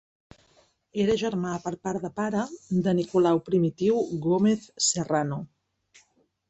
Era 1.03 1.17
germà 1.23 1.51
per 1.67 1.73
part 1.89 2.07
de 2.07 2.11
pare 2.21 2.41
de 2.87 2.97
Nicolau 3.03 3.43
Primitiu 3.51 4.03
Gómez 4.27 4.69
Serrano. 4.91 5.41